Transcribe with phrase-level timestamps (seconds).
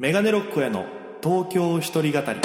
[0.00, 0.86] メガネロックへの
[1.22, 2.40] 東京一人語り。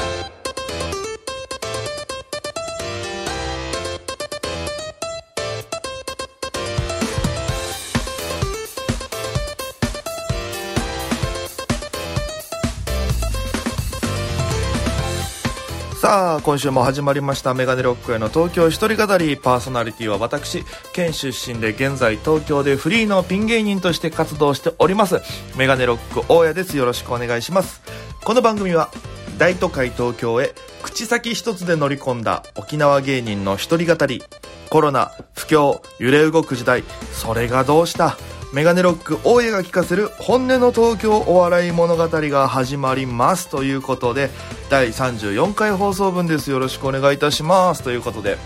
[16.05, 20.63] さあ今週も始まりましたメガネロックへの東京一人語りパーソナリティは私
[20.93, 25.19] 県出身で現在東京でフリーのピン芸人として活動しております。
[25.57, 26.77] メガネロック大家です。
[26.77, 27.81] よろしくお願いします。
[28.23, 28.91] この番組は
[29.39, 34.21] 大都会東京へ口先一つで乗り込んだ沖縄芸人の一人語り。
[34.69, 38.15] コロナ不況揺れ動く時代それがどうした？
[38.55, 44.29] メガネロック大家が聞かせる本音の東京お笑い物語が始まりますということで
[44.69, 46.51] 第34回放送分です。
[46.51, 47.83] よろしくお願いいたします。
[47.83, 48.37] ということで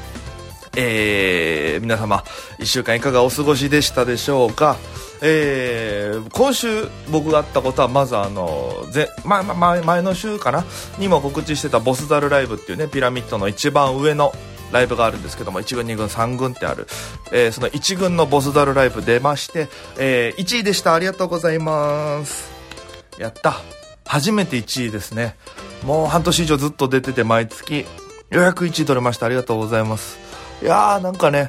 [0.76, 2.23] えー、皆様
[2.58, 4.77] 1週間いかがお過ごしでしたでしょうか？
[5.22, 10.66] えー、今週僕があったことはまずあのぜ、まま、前前の週かな？
[10.98, 14.33] にも告知してたボスザルライブっていうねピラミッドの一番上の
[14.72, 16.88] ライブがあるんですけども1軍2軍3軍ってある、
[17.31, 19.67] えー、その1軍のボスザルライブ出まして、
[19.98, 20.94] えー、1位でした。
[20.94, 22.52] ありがとうございます。
[23.17, 23.56] やった。
[24.06, 25.36] 初めて1位ですね。
[25.84, 27.86] もう半年以上ずっと出てて毎月
[28.31, 29.26] ようやく1位取れました。
[29.26, 30.17] ありがとうございます。
[30.61, 31.48] いやーなんかね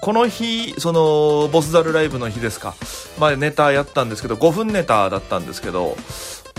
[0.00, 2.74] この日そのボスザルライブの日ですか。
[3.18, 5.96] まあネタやったんですけど5分ネタだったんですけど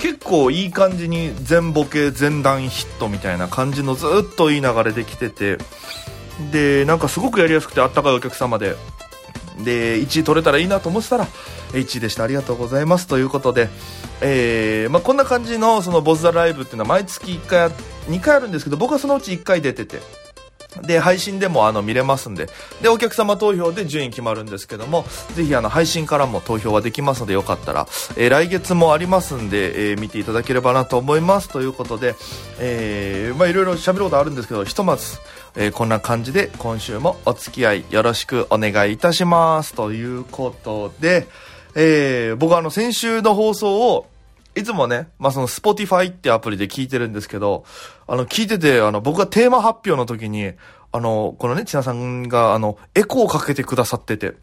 [0.01, 5.57] 結構いい感じに全ボケ全弾ヒットみたいな感じのずっといい流れできてて
[6.51, 8.75] でなんかすごくやりやすくてあったかいお客様で
[9.63, 11.27] で1位取れたらいいなと思ってたら
[11.73, 12.23] 1位でした。
[12.23, 13.07] ありがとうございます。
[13.07, 13.69] ということで、
[14.21, 17.69] えーまあ、こんな感じのそのボスザライブっていうのは毎月1回
[18.09, 19.99] 2回あるんですけど僕はそのうち1回出てて。
[20.81, 22.49] で、配信でもあの見れますんで、
[22.81, 25.05] で、お客様投票で順位決まるんですけども、
[25.35, 31.49] ぜひあの配信からも投票はできますのでよかったら、えー、来月もありますんで、えー、見ていただければなと思います。
[31.49, 32.15] ということで、
[32.59, 35.19] えー、まあいろいろ喋ることあるんですけど、ひとまず、
[35.55, 39.73] えー、こんな感じで今週もお付き合いよろしくお願いいたします。
[39.73, 41.27] ということで、
[41.75, 44.07] えー、僕はあの先週の放送を
[44.55, 47.63] いつもね、まあ、その Spotify ってアプリで聞いてるんですけど、
[48.07, 50.53] あの、聞いてて、あの、僕がテーマ発表の時に、
[50.91, 54.33] あの、このね、ちなさんが、あの、エコーをかけてくださってて、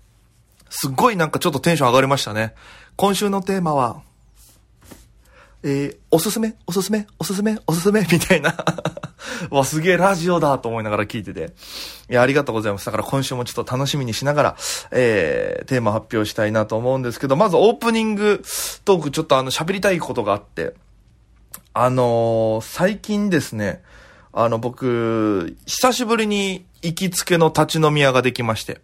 [0.70, 2.54] すっごいなんかちょっとテンション上がりましたね。
[2.96, 4.02] 今週のテーマは、
[5.62, 8.54] えー、おすすめおすすめおすすめおすすめみたいな。
[9.50, 11.52] わ、すげえラジオだと思いながら聞いてて。
[12.10, 12.86] いや、ありがとうございます。
[12.86, 14.56] だから今週もちょっと楽しみにしながら、
[14.90, 18.42] えー、テーマ発表したいなと思うんですけど、まずオープニング
[18.84, 20.74] トークちょっとあの喋りたいことがあって、
[21.74, 23.82] あのー、最近ですね、
[24.32, 28.80] あの僕、久しぶりに行きつけの立ち飲み屋ができまして、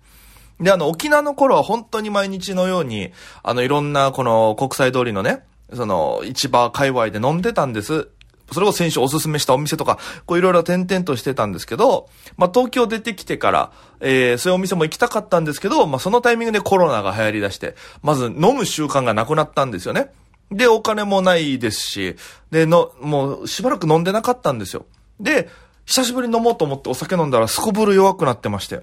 [0.60, 3.12] で、あの、沖縄の頃は本当に毎日のように、
[3.42, 5.42] あの、いろんなこの国際通りのね、
[5.72, 8.08] その、市場界隈で飲んでたんです。
[8.52, 20.10] それを先週おすすめしたお店とか、こういろいろ点々としてたんですけど、まあ東京出てきてから、えー、そういうお店も行きたかったんですけど、まあそのタイミングでコロナが流行り出して、まず飲む習慣がなくなったんですよね。
[20.50, 22.16] で、お金もないですし、
[22.50, 24.86] で、の、もうしばらく飲んでなかったんですよ。
[25.18, 25.48] で、
[25.86, 28.80] 久しぶりに飲もうと思ってお酒飲んだらすこぶる弱くなってまして。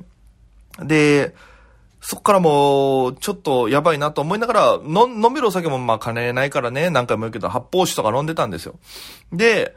[0.80, 1.34] で、
[2.02, 8.80] そっからもう、ちょっとやばいなと思いながら、の、飲めるお酒もまあ金ないからね、何回も言うけど、発泡酒とか飲んでたんですよ。
[9.32, 9.76] で、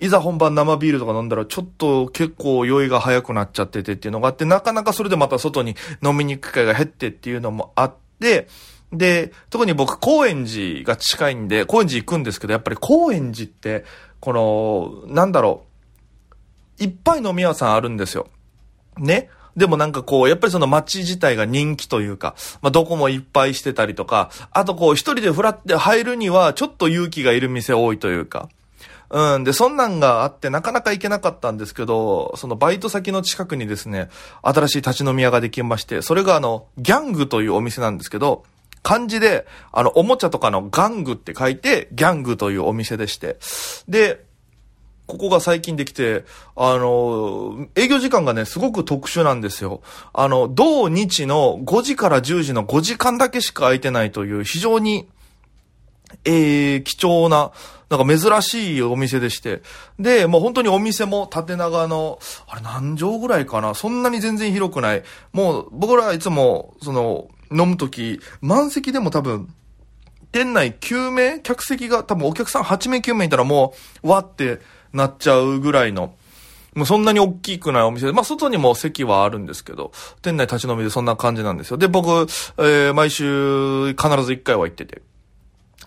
[0.00, 8.48] いざ本番生ビールとか飲んだら、ちょっと結構酔いが早くなっちゃっててっていうのがあって、なかなかそれでまた外に飲みに行く機会が減ってっていうのもあって、
[8.92, 13.84] で、特に僕、高円寺が近いんで、高円寺行くんですけど、やっぱり高円寺って、
[14.20, 15.66] この、なんだろ
[16.80, 18.28] う、いっぱい飲み屋さんあるんですよ。
[18.96, 19.28] ね？
[19.56, 28.48] でもなんかこう、やっぱりその街自体が人気というか、まあ、どこもいっぱいしてたりとか、あとこう、一人でフラって入るには、ちょっと勇気がいる店多いというか、
[29.10, 29.44] うん。
[29.44, 34.10] で、そんなんがあって、なかなか行けなかったんですけど、そのバイト先の近くにですね、
[34.42, 38.44] 新しい立ち飲み屋ができまして、それがあの、ギャングというお店なんですけど、
[38.82, 43.38] 漢字で、あの、おもちゃとかの玩具って書いて、ギャングというお店でして。
[43.88, 44.24] で、
[45.08, 46.24] ここが最近できて、
[46.54, 49.80] あの、営業時間がね、すごく特殊なんですよ。
[50.12, 55.08] あの、同日の5時から10時の5時間だけしか空いてないという、非常に、
[56.26, 57.52] えー、貴重な、
[57.88, 59.62] なんか珍しいお店でして。
[59.98, 63.74] で、もう本当にお店も縦長の、あれ何畳ぐらいかな？
[63.74, 65.02] そんなに全然広くない。
[65.32, 69.48] もう僕らはいつも、その、飲むとき、満席でも多分、
[70.32, 73.72] 店内9名客席が多分お客さん8名9名いたらも
[74.02, 74.60] う、わって
[74.92, 76.14] なっちゃうぐらいの、
[76.74, 79.92] もうそんなに大きくないお店で、まあ外にも席はあるんですけど、
[80.22, 81.76] 店内立ち飲みでそんな感じなんですよ。
[81.76, 85.02] で、僕、えー、毎週必ず1回は行ってて。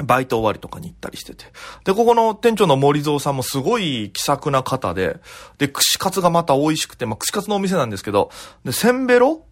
[0.04, 1.46] バイト終わりとかに行ったりしてて。
[1.84, 5.20] で、ここの店長の森蔵さんもすごい気さくな方で、
[5.58, 8.32] で、串カツがまた美味しくて、まあ、串カツのお店なんですけど、
[8.64, 9.46] で、せんべろ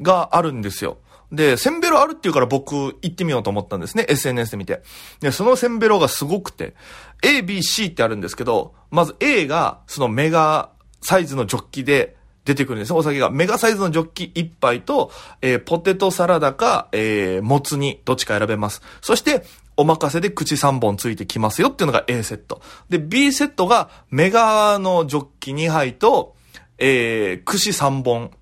[0.00, 0.98] があるんですよ。
[1.32, 4.04] で、せんべろあるっていうから僕行ってみようと思ったんですね。
[4.08, 4.82] SNS で見て。
[5.20, 6.74] で、そのせんべろがすごくて、
[7.22, 10.70] A, B, C ってあるんですけど、まず A がそのメガ
[11.00, 13.30] サイズのジョッキで出てくるんですお酒が。
[13.30, 18.82] メガサイズのジョッキ1杯と、えー、ポテトサラダか、えー、もつ煮、どっちか選べます。
[19.00, 19.44] そして、
[19.76, 22.60] お任せで口3本ついてきますよっていうのが A セット。
[22.90, 26.34] で、B セットがメガのジョッキ2杯と、
[26.78, 28.32] えー、串3本。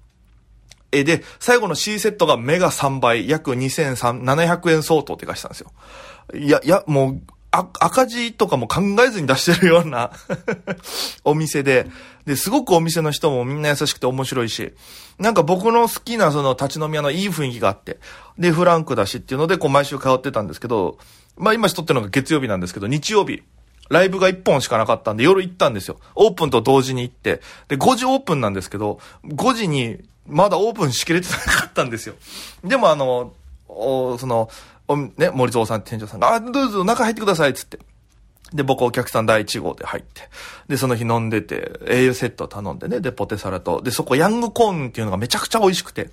[0.92, 5.72] え、で、最後の C セットがメガ3倍、約23700円相当って書いてたんですよ。
[6.34, 7.20] いや、いや、もう、
[7.52, 10.12] あ、赤字とかも考えずに出してるような
[11.24, 11.86] お店で、
[12.24, 14.72] で、すごくお店の人もみんな優しくて面白いし、
[15.18, 17.98] なんか僕の好きなその立ち飲み屋のいい雰囲気があって、
[18.38, 20.98] で、フランクだしっていうので、こう毎週通ってたんですけど、
[21.36, 23.42] まあ今しとってるのが月曜日なんですけど、日曜日、
[23.88, 25.98] ライブが1本しかなかったんで、夜行ったんですよ。
[26.14, 27.40] オープンと同時に行って。
[27.66, 32.14] で、5時オープンなんですけど、5時にまだオープンしきれてなかったんですよ。
[32.64, 33.32] でもあの、
[33.68, 34.48] おその、
[34.88, 37.78] おね、森蔵さん店長さんが、あ、どうぞ中入ってください、つって。
[38.52, 40.22] で、僕お客さん第1号で入って。
[40.68, 43.80] で、その日飲んでて、栄養セット頼んでね、で、ポテサラと。
[43.80, 46.10] で、そこヤングコーンっていうのがめちゃくちゃ美味しくて。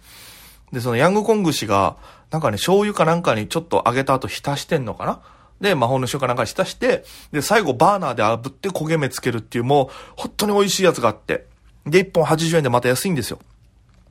[0.71, 1.97] で、そのヤングコーン串が、
[2.29, 5.21] なんかね、醤油かなんかにちょっと揚げた後浸してんのかな
[5.61, 11.45] で、魔法の塩かなんか浸して、で、最後バーナーで炙って焦げ目つけるっていうもう、本当に美味しいやつがあって。
[11.85, 13.39] で、1本80円でまた安いんですよ。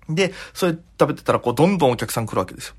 [0.09, 2.75] で、それ食べてたら、こう、どんどんお客さん来るわけですよ。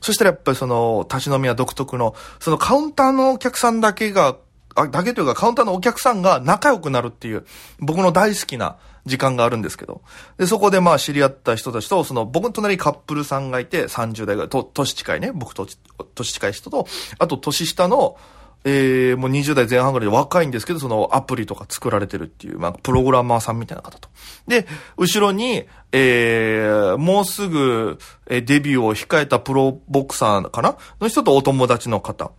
[0.00, 4.36] そしたらやっぱりその、立ち飲み屋独特の、そのカウンターのお客さんだけが、
[4.74, 7.44] あ、だけというかカウンターのお客さんが仲良くなるっていう、
[7.78, 10.02] 僕の大好きな時間があるんですけど。
[10.38, 15.66] で、そこでまあ知り合った人たちと、その、僕の隣にカップルさんがいて、30代ぐらい、と、年近いね、僕と、
[16.14, 16.86] 年近い人と、
[17.18, 18.16] あと年下の、
[18.64, 24.08] えー、もう20代前半ぐらいで若いんですけど、そのアプリとか作られてるっていう、まあ、プログラマーさんみたいな方と。
[24.46, 24.66] で、
[24.96, 27.98] 後ろに、えー、もうすぐ、
[28.28, 30.76] えデビューを控えたプロボクサーかな？
[31.00, 32.32] の人とお友達の方。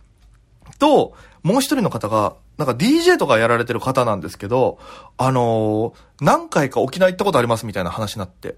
[0.78, 4.78] と、もう一人の方が、なんか DJ とかやられてる方なんですけど、
[5.16, 8.56] あのー、何回か沖縄行ったことありますみたいな話になって。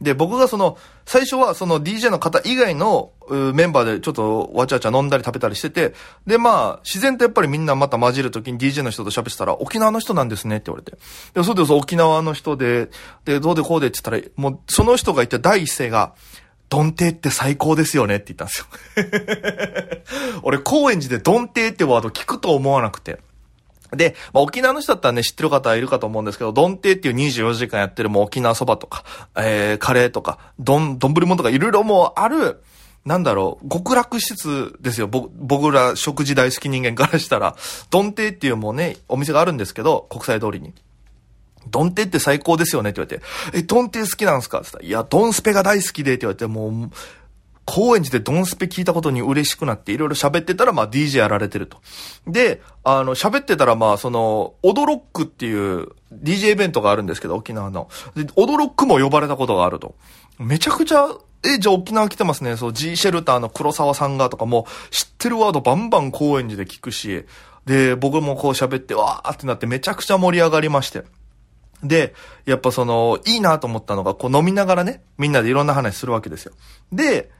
[0.00, 0.76] で、僕がその、
[1.06, 3.12] 最初はその DJ の方以外の
[3.54, 5.94] メンバーでちょっとわちゃわちゃ飲んだり食べたりしてて、
[6.26, 10.98] で、まあ、自然とやっぱりみんなまた混じるときに DJ の人と喋ってたら、沖縄の人なんですねって言われて。
[11.32, 12.90] で、そうです、沖縄の人で、
[13.24, 16.14] で、どうでこうでって言ったら、もう、その人が言った第一声が、
[16.68, 23.20] ドンテって最高ですよねって言ったんですよ 俺、高円寺でドンテってワード聞くと思わなくて。
[23.92, 29.04] で、まあ、沖縄の人だったらね、知ってる方はいるかと思うんですけど、ドンテっていう24時間やってるもう沖縄そばとか、
[29.36, 32.62] えー、カレーとか、どん、どんぶりもんとかいろいろもうある、
[33.04, 35.06] なんだろう、極楽施設ですよ。
[35.08, 37.54] 僕ら食事大好き人間からしたら、
[37.90, 40.74] ドンテっていうもうね、お店があるんですけど、国際通りに。
[41.68, 46.90] ドンテって最高ですよねって言われて、え、ドンテ好きなんですかって言ったら、いや、ドンスペが大好きでって言われて、もう、
[47.66, 51.78] 高円寺でドンスペ聞いたことに嬉しくなっていろいろ喋ってたら、まあ DJ やられてると。
[52.26, 57.88] で、あの、喋ってたら、まあその、オドロックっていう DJ イベントがあるんですけど、沖縄の。
[58.14, 59.96] で、オドロックも呼ばれたことがあると。
[60.38, 61.08] めちゃくちゃ、
[61.44, 62.56] え、じゃあ沖縄来てますね。
[62.56, 67.24] そう、G シェルターの黒沢さんがとかも、知ってるワードバンバン高円寺で聞くし、
[67.66, 71.02] で、僕もこう喋って、わーってなってめちゃくちゃ盛り上がりまして。
[71.82, 72.14] で、
[72.46, 76.52] やっぱその、いいなと思ったのが、こう飲みながらね、みんなでいろんな話するわけですよ。
[76.92, 77.30] で、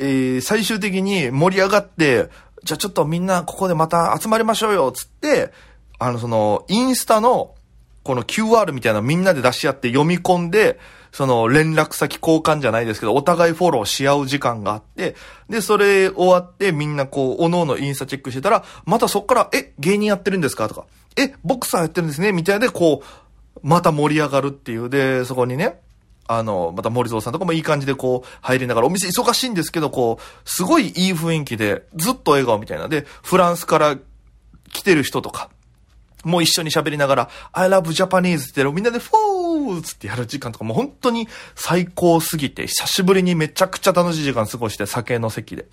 [0.00, 2.30] えー、最終的に盛り上がって、
[2.64, 5.52] じゃあちょっとみんなここでまた集まりましょうよ、つって、
[5.98, 7.54] あの、その、インスタの、
[8.02, 10.78] この QR みたいなのみんなで出し合って読み込んで、
[11.12, 15.16] その連絡先交換じゃないですけど、お互いフォローし合う時間があって、
[15.50, 20.68] で、それ終わってみんなこう、おのおのインスタチェックしてたら、またそっから、え、芸人やってるんですか？
[20.68, 22.32] とか、え、ボクサーやってるんですね？
[22.32, 24.88] みたいで、こう、また盛り上がるっていう。
[24.88, 25.80] で、そこにね、
[26.26, 32.88] あの、また森蔵さんとかもいい感じでこう、入りながら、お店忙しいんですけど、こう、すごいいい雰囲気で、ずっと笑顔みたいな。
[32.88, 33.96] で、フランスから
[34.72, 35.50] 来てる人とか、
[36.24, 45.66] もう一緒に喋りながら、I love Japanese ってみんなでフォーつってやる時間とかもう本当に最高すぎて、久しぶりにめちゃくちゃ楽しい時間過ごして、酒の席で。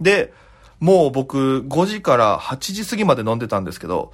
[0.00, 0.32] で、
[0.80, 4.12] もう僕5時から8時過ぎまで飲んでたんですけど、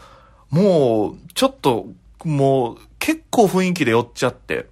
[0.50, 1.86] もう、ちょっと、
[2.24, 4.66] もう、結構雰囲気で酔っちゃって、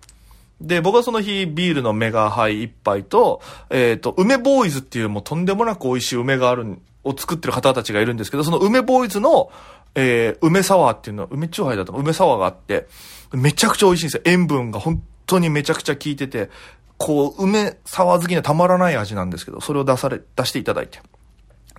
[0.61, 9.51] で、僕はその日、ビールのメガハイ一杯と、えっ、ー、と、梅ボーイズっていうもうとんでもなく美味しい梅がある、を作ってる方たちがいるんですけど、その梅ボーイズの、
[9.95, 12.87] えー、梅サワーっていうのは、梅チューハイだと梅サワーがあって、
[13.33, 14.23] めちゃくちゃ美味しいんですよ。
[14.25, 16.51] 塩分が本当にめちゃくちゃ効いてて、
[16.99, 21.01] こう、梅サワー好きにはたまらない味なんですけど、それを出され、出していただいて。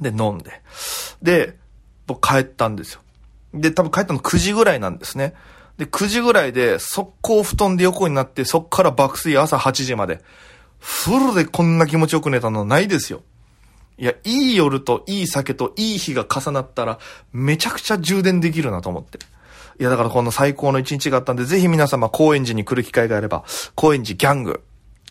[0.01, 0.61] で、飲んで。
[1.23, 1.57] で、
[2.05, 3.01] 僕帰ったんですよ。
[3.53, 5.33] で、多分帰ったの9時ぐらいなんですね。
[5.77, 10.21] で、9時ぐらいで、速攻布団で横になって、そっから爆睡朝8時まで。
[10.79, 13.21] フルでこんな気持ちよく寝たのないですよ。
[13.97, 16.99] いや、いい夜といい酒といい日が重なったら、
[17.31, 19.19] めちゃくちゃ充電できるなと思って。
[19.79, 23.43] いや、だからこの最高の一日があったんで、ぜひ皆様、高円寺に来る機会があれば、
[23.75, 24.63] 高円寺ギャング、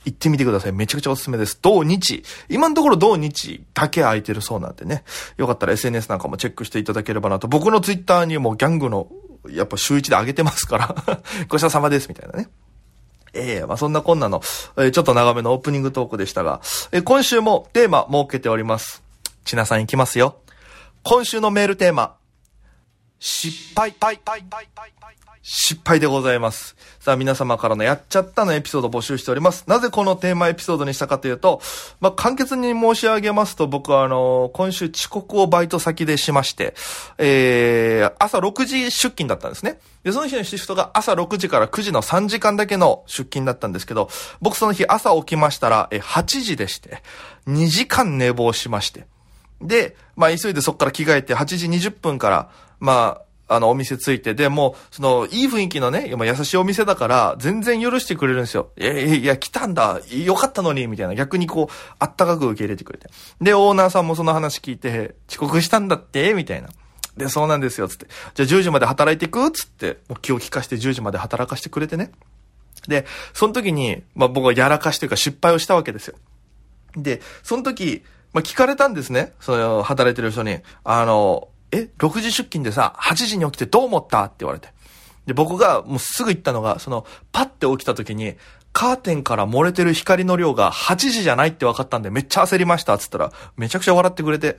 [0.04, 0.72] 行ってみてください。
[0.72, 1.60] めちゃくちゃおすすめです。
[1.60, 2.22] 土日。
[2.48, 5.02] 今のところ土日だけ空いてるそうなんでね。
[5.36, 7.48] よかったら SNS なんかもチェックしていただければなと。
[7.48, 9.08] 僕のツイッターにもギャングの、
[9.50, 10.94] やっぱ週1で上げてますから
[11.48, 12.48] ごちそうさまです、みたいなね。
[13.34, 14.40] ええー、まあ、そんなこんなの、
[14.76, 16.60] えー、ちょっと長めのオープニングトークでしたが、
[16.92, 19.02] えー、今週もテーマ設けております。
[19.44, 20.36] ちなさんいきますよ。
[21.02, 22.16] 今週のメールテーマ、
[23.18, 25.16] 失敗、パイ、パイ、パイ、パイ、パイ。
[25.48, 26.74] 失敗でございます。
[26.98, 29.62] さあ皆様からのやっちゃったのエピソード募集しております。
[29.68, 31.60] なぜこのテーマエピソードにしたかというと、
[32.00, 36.74] まあ、簡潔に申し上げますと、僕はあの、今週遅刻をバイト先でしまして、
[37.18, 39.78] えー、朝6時出勤だったんですね。
[40.02, 44.08] で、その日のシフトが朝6時から9時の3時間だけの出勤だったんですけど、
[44.40, 47.04] 僕その日朝起きましたら、え、8時でして、
[47.46, 49.06] 2時間寝坊しまして。
[49.62, 58.70] で、まあ、急いでそこから着替えて8時20分から、まあ、あの、お店ついて、で、も、その、いい雰囲気のね、優しいお店だから、全然許してくれるんですよ。
[58.76, 61.14] いやいや、いや来たんだ、よかったのに、みたいな。
[61.14, 63.08] 逆にこう、あったかく受け入れてくれて。
[63.40, 66.68] で、オーナーさんもその話聞いて、遅刻したんだって、みたいな。
[67.16, 68.06] で、そうなんですよ、つって。
[68.34, 69.50] じゃあ10時まで働いていく？
[69.50, 72.12] つって、もう気を利かして10時まで働かしてくれてね。
[72.88, 76.16] で、その時に、まあ僕はやらかしというか失敗をしたわけですよ。
[76.94, 78.02] で、その時、
[78.34, 79.32] まあ聞かれたんですね。
[79.40, 80.58] その、働いてる人に。
[80.84, 84.68] あの、え、6時出勤でさ、8時に起きてどう思ったって言われて。
[85.26, 88.36] で、僕がもうすぐ言ったのが、その、パッて起きた時に、
[88.72, 94.58] カーテンから漏れてる光の量が8時じゃないって分かったんでめっちゃ焦りましたっつったら、めちゃくちゃ笑ってくれて。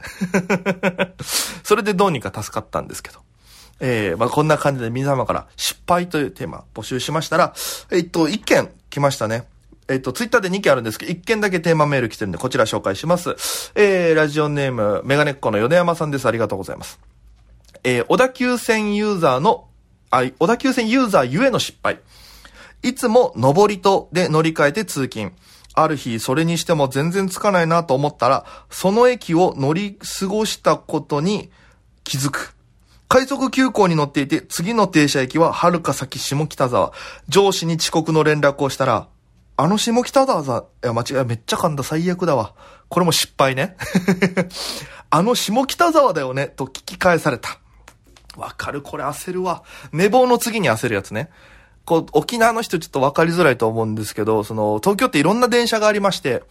[1.63, 3.19] それでどうにか助かったんですけど。
[3.79, 7.53] えー、まあ、こんな感じで皆様から失敗というテーマ募集しましたら、
[7.91, 9.47] えっと、1件来ましたね。
[9.89, 13.71] えっと、ツイッターで2件あるんですけど、1件だけテーマメール来てるんで、こちら紹介します。
[13.75, 16.27] えー、ラジオネーム、メガネっ子の米山さんです。
[16.27, 16.99] ありがとうございます。
[17.83, 19.67] えー、小田急線ユーザーの、
[20.09, 21.99] あ、小田急線ユーザーゆえの失敗。
[22.83, 25.31] いつも上りとで乗り換えて通勤。
[25.73, 31.49] ある日、それにしても全然つかないなと思ったら、その駅を乗り過ごしたことに
[32.03, 32.55] 気づく。
[33.07, 36.91] 快速急行に乗っていて、次の停車駅は遥か先下北沢。
[37.29, 39.07] 上司に遅刻の連絡をしたら、
[39.57, 42.53] あの下北沢さ、いや、間違い、めっちゃ噛んだ最悪だわ。
[42.89, 43.75] これも失敗ね。
[45.09, 47.59] あの下北沢だよね、と聞き返された。
[48.37, 49.63] わかる、これ焦るわ。
[49.91, 51.31] 寝坊の次に焦るやつね。
[51.85, 56.43] こう、沖縄の人ちょっとわかりづらいと思うんですけど、その、東京っていろんな電車がありまして、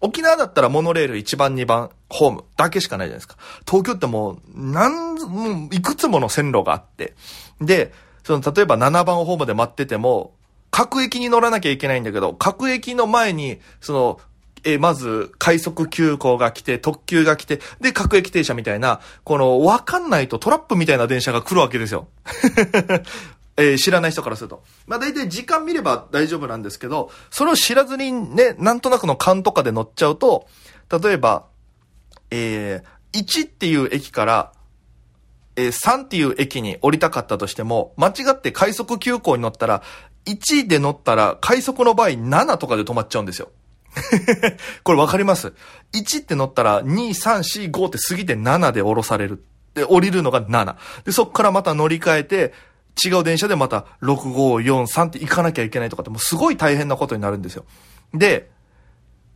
[0.00, 3.36] 沖縄だったらモノレール1番2番ホームだけしかないじゃないですか。
[3.66, 7.14] 東京ってもう、なん、もういくつもの線路があって。
[7.60, 7.92] で、
[8.22, 10.34] その、例えば7番ホームで待ってても、
[10.72, 14.20] 各駅に乗らなきゃいけないんだけど、各駅の前に、その、
[14.64, 22.08] えまず、快速急行が来て、特急が来て、で、各駅停車みたいな、この、わかんないとトラップみたいな電車が来るわけですよ。
[23.58, 24.62] えー、知らない人からすると。
[24.86, 30.46] まあ大体時間見れば大丈夫なんですけど、それを知らずにね、なんとなくの勘とかで乗っちゃうと、
[31.02, 31.44] 例えば、
[32.30, 34.52] えー、1っていう駅から、
[35.56, 39.82] えー、3っていう駅に降りたかったとしても、間違って快速急行に乗ったら、
[40.26, 43.50] 1で乗ったら、快速の場合7とかで止まっちゃうんですよ。
[44.84, 45.52] これわかります
[45.92, 49.44] ?1 って乗ったら、2、3、4、5って過ぎて7で降ろされる。
[49.74, 50.76] で、降りるのが7。
[51.04, 52.54] で、そっからまた乗り換えて、
[53.04, 57.64] 違う電車でまた6、5、4、3って行かなきゃいけないとかってもうすごい大変なことになるんですよ。
[58.12, 58.50] で、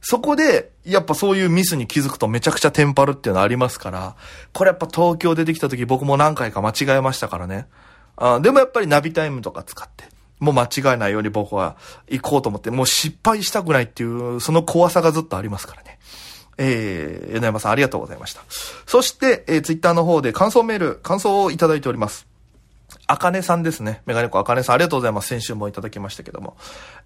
[0.01, 4.15] そこで、やっぱそういうミスに気づくとめちゃくちゃテンパるっていうのありますから、
[4.53, 7.67] これやっぱ東京出てきた時僕も何回か間違えましたからね。
[8.17, 10.05] あでもやっぱりナビタイムとか使って、
[10.39, 11.77] もう間違えないように僕は
[12.09, 15.99] 行こうと思って、もう失敗したくないっていう、その怖さがずっとありますからね。
[16.59, 18.43] えー、米山さんありがとうございました。
[18.87, 22.27] そして、えー、ツイッターの方で感想メール、感想をいただいております。
[23.07, 24.03] あかねさんですね。
[24.07, 25.29] メガネコあかねさんありがとうございます。
[25.29, 26.57] 先週もいただきましたけども。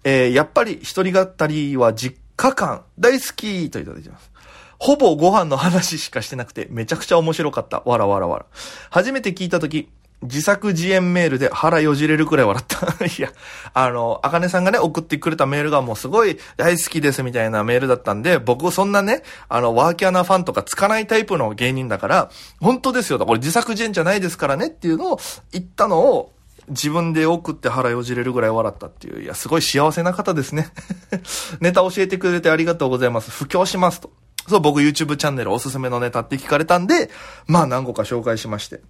[0.03, 4.31] えー、やっぱり一人語りは実家感大好きといただいてます。
[4.79, 7.81] ほぼご飯の話しかしてなくてめちゃくちゃ面白かった。
[7.85, 8.45] わらわらわら。
[8.89, 9.89] 初めて聞いたとき、
[10.21, 13.05] 自作自演メールで腹よじれるくらい笑った。
[13.05, 13.31] いや、
[13.73, 23.25] あの、あかねさんがね、送ってくれたメールがもうすごい大好きですみたいなメールだったんで、僕そんなね、あの、ワーキャーなファンとかつかないタイプの芸人だから、本当ですよと。
[23.25, 25.19] これ自作自演じゃないですからねっていうのを
[25.51, 26.33] 言ったのを、
[26.67, 30.69] 自分で送って腹よじれるぐらい笑ったっていう、いや、すごい幸せな方ですね。
[31.59, 33.31] ネタ教えてくれてありがとうございます。
[33.31, 34.11] 布教しますと。
[34.47, 37.09] そう、僕 YouTube チャンネルおすすめのネタって聞かれたんで、
[37.47, 38.81] まあ何個か紹介しまして。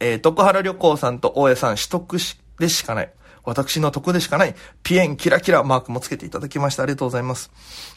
[0.00, 3.12] えー、徳原旅行さんと大江さん、取得し、でしかない。
[3.44, 7.50] 私の得でしかない、ピエンキラキラマークもつけていただきましてありがとうございます。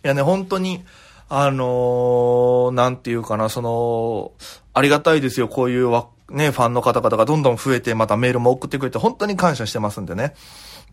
[0.04, 0.84] いやね、本当に、
[1.28, 4.32] あのー、なんていうかな、その、
[4.74, 10.36] ありがたいですよ、こういうわ、ね、ファンの方々がどんどん増えて、またメールも送ってくれて、本当に感謝してますんでね。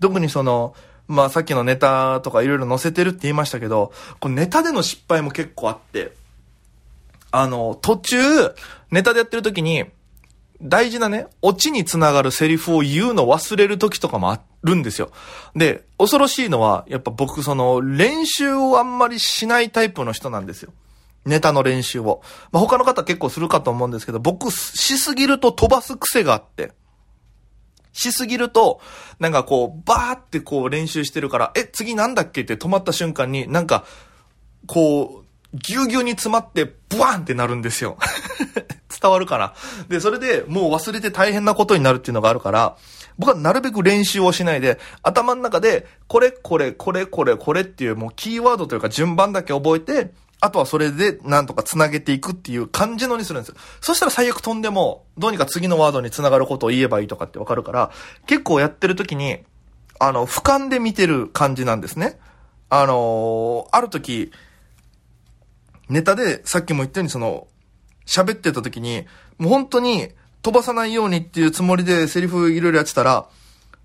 [0.00, 0.74] 特にその、
[1.08, 6.12] まあさっきのネタとかいろいろ載せてるって言いましたけど、このネタでの失敗も結構あって、
[7.30, 8.16] あの、途中、
[8.90, 9.84] ネタでやってる時に、
[10.60, 15.10] 大事なね、オチにつながるセリフを言うの忘れる時とかもあるんですよ。
[15.54, 20.72] で、恐ろしいのは、やっぱ僕その、練習をあんまりしないタイプの人なんですよ。
[21.26, 22.22] ネタの練習を。
[22.52, 26.72] まあ、他の方結構するかと思うんですけど、僕しすぎると飛ばす癖があって。
[27.92, 28.80] しすぎると、
[29.18, 33.84] なんかこう、バーってこう練習してるから、え、次なんだっけって止まった瞬間に、なんか、
[34.66, 37.96] こう、ぎゅうぎゅうに詰まって、ブワーンってなるんですよ。
[39.00, 39.54] 伝わるかな
[39.88, 42.76] で、それでもう忘れて大変なことになるっていうのがあるから、
[43.18, 53.54] 僕はなるべく練習をしないで、頭の中で、これ、これ、これ、これ、これっていうもうキーワードというか順番だけ覚えて、あとはそれでなんとか繋げていくっていう感じのにするんですよ。
[53.80, 57.90] そしたら最悪飛んでも、どうにか次のワードに繋がることを言えばいいとかってわかるから、
[58.26, 59.38] 結構やってる時に、
[59.98, 62.18] あの、俯瞰で見てる感じなんですね。
[62.68, 64.30] あのー、ある時、
[65.88, 67.46] ネタでさっきも言ったようにその、
[68.06, 69.04] 喋ってた時に、
[69.38, 70.08] もう本当に
[70.42, 73.26] 飛ばさないようにっていうつもりでセリフいろいろやってたら、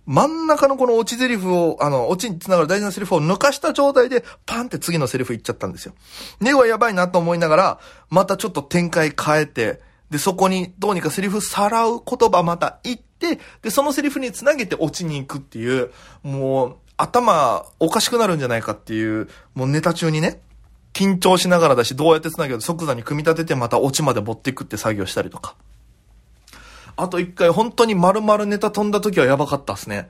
[0.05, 5.93] 真ん中のこの落ちセリフを、あの、落ちにつながる大事なセリフを抜かした状態で、パンって次のセリフ言っちゃったんですよ。
[6.39, 15.91] ネはやばいなと思いながら、またちょっと展開変えて、で、そこにどうにかセリフさらう言葉また言って、で、そのセリフにつなげて落ちに行くっていう、
[16.23, 20.41] もう、頭おかしくなるんじゃないかっていう、もうネタ中にね、
[20.93, 25.55] 緊張しながらだし、どうやって繋げる即座に組み立ててまたオチまで持っていくって作業したりとか。
[26.97, 30.09] あと一回本当に丸々ネタ飛んだ時はやばかったっすね。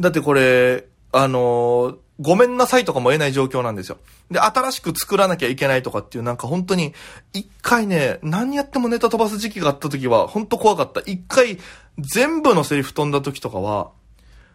[0.00, 3.98] だってこれ、あのー、ごめんなさいとかも言えない状況なんですよ。
[4.30, 6.94] で、新しく作らなきゃいけないとかっていうなんか本当に、
[7.32, 11.00] 一回ね、何やってもネタ飛ばす時期があった時は、本当怖かった。
[11.00, 11.58] 一回、
[11.98, 13.90] 全部のセリフ飛んだ時とかは、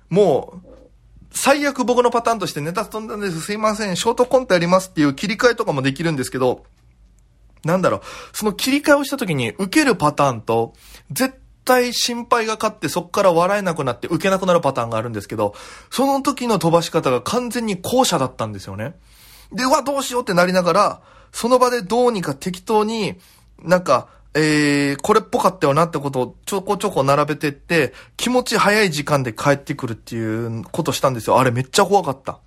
[0.09, 0.76] もう、
[1.31, 3.41] 最悪僕のパターンとしてネタ飛んだんです。
[3.41, 3.95] すいません。
[3.95, 6.63] ショートコントやりますっていう切り替えとかもできるんですけど、
[7.63, 8.01] なんだろう。
[8.33, 10.73] その切り替えをした時に受けるパターンと、
[11.11, 15.53] 絶対心配が勝ってそっから笑えなくなって受けなくなるパターンがあるんですけど、
[15.91, 18.95] その時の飛ばし方が完全に後者だったんですよね。
[19.51, 23.15] で、うわ、どうしようってなりながら、その場でどうにか適当に、
[23.61, 24.07] なんか、
[24.39, 31.39] えー、これっぽかったよなってことをちょこちょこ並べてって、気持ち早い時間で帰ってくるっていうことしたんですよ。
[31.39, 32.37] あれめっちゃ怖かった。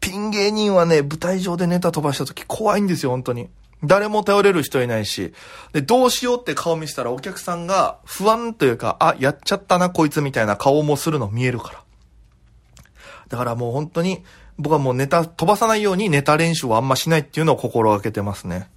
[0.00, 3.48] ピン芸人はね、舞台上でネタ飛ばした時怖いんですよ、本当に。
[3.82, 5.32] 誰も頼れる人いないし。
[5.72, 11.82] で、どうしようって顔見せたらお客さんが不安というか、あ、やっちゃったな、こいつみたいな顔もするの見えるから。
[13.28, 14.22] だからもう本当に、
[14.58, 18.68] 僕はもうネタ飛ばさないようにネタ練習をあんましないっていうのを心がけてますね。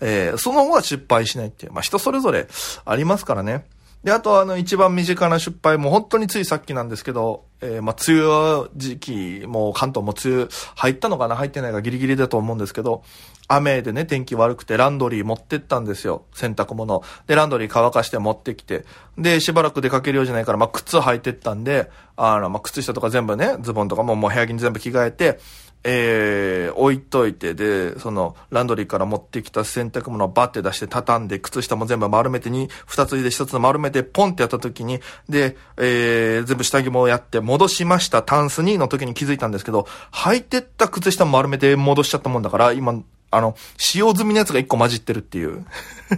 [0.00, 1.72] えー、その方が失敗しないっていう。
[1.72, 2.48] まあ、人それぞれ
[2.84, 3.64] ありますからね。
[4.04, 13.02] で、あとあの一番身近な失敗も本当についさっきなんですけど、えー、まあ、梅雨時期、もう関東も梅雨入ったのかな入ってないかギリギリだと思うんですけど、
[13.48, 16.26] 雨でね、天気悪くてランドリー持ってったんですよ。
[16.32, 17.02] 洗濯物。
[17.26, 18.84] で、ランドリー乾かして持ってきて。
[19.16, 25.40] で、しばらく出かけるようじゃないから、まあ、靴履いてったんで、あの、まあ、靴下とか全部ね、ズボンとかももう部屋着に全部着替えて、
[25.84, 45.66] えー、置いといて、で、その、ランドリーから持ってきた洗濯物をバッて出して畳んで、靴下も全部丸めてに、二つで一つ丸めて、ポンってやった時に、で、えー、全部下着もやって、戻しました、タンスにの時に気づいたんですけど、履いてった靴下も丸めて戻しちゃったもんだから、今、あの、使用済みのやつが一個混じってるっていう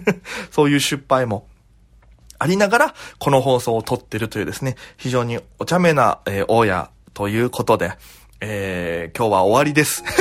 [0.51, 1.47] そういう失敗も。
[2.43, 7.93] ありながら、この放送を撮ってるというですね、非常にお茶目な、えー、大家ということで、
[8.41, 10.03] えー、今日は終わりです。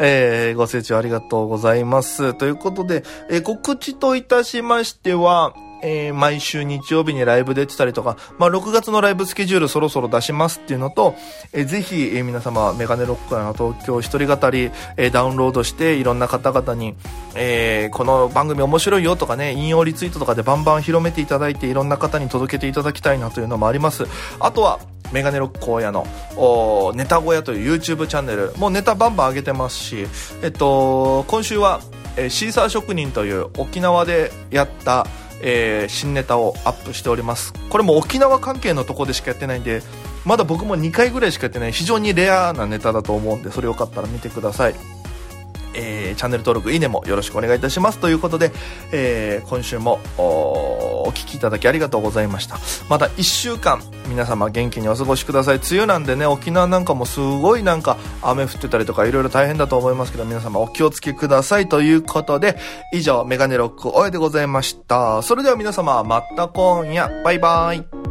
[0.00, 2.34] えー、ご清聴ありがとうございます。
[2.34, 11.14] ということで、えー、告知といたしましては、えー、毎週日曜日にライブ出てたりとか、まあ、6月のライブスケジュールそろそろ出しますっていうのと、
[11.52, 16.94] えー、ぜひ、えー、皆様、メガネロックの東京一人語り、えー、ダウンロードして、いろんな方々に、
[17.34, 24.06] えー、この番組面白いよとかね、引用リツイートとかでバンバン広めていただいて、いろんな方に届けていただきたいなというのもあります。
[24.40, 24.80] あとは、
[25.12, 30.06] メガネロック荒野のおネタ小屋という YouTube チャンネル、もうネタバンバン上げてますし、
[30.42, 31.80] えっと、今週は、
[32.16, 35.06] えー、シーサー職人という沖縄でやった、
[35.40, 37.52] えー、新ネタをアップしております。
[37.70, 39.82] これも沖縄関係のとこでしかやってないんで
[40.24, 44.97] まだ僕も2回ぐらいしかやってない非常にレアなネタだと思うんでそれよかったら見てください。
[46.08, 47.98] えー、チャンネル登録、いいねもよろしくお願いいたします。
[47.98, 48.52] ということで、
[48.92, 52.58] えー、今週もおお聞きいただきありがとうございました。
[52.88, 55.56] また1週間、皆様元気にお過ごしください。
[55.56, 61.68] 梅雨なんでね、沖縄なんかもすごいなんか雨降ってたりとかいろいろ大変だと思いますけど、皆様お気をつけください。
[61.68, 62.56] ということで、
[62.92, 65.22] 以上、メガネロックおえでございました。
[65.22, 68.07] それでは皆様、また今夜、バイバイ。